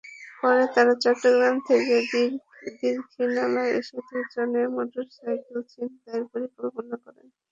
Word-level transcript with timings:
পরে 0.39 0.65
তাঁরা 0.73 0.93
চট্টগ্রাম 1.03 1.55
থেকে 1.67 1.95
দীঘিনালা 2.79 3.63
এসে 3.77 3.97
দুজনে 4.07 4.61
মোটরসাইকেল 4.75 5.57
ছিনতাইয়ের 5.71 6.23
পরিকল্পনা 6.31 6.95
করেন। 7.03 7.27